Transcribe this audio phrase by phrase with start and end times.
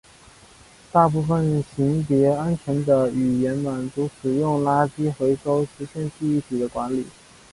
[0.91, 7.05] 大部分型别安全的语言满足使用垃圾回收实现记忆体的管理。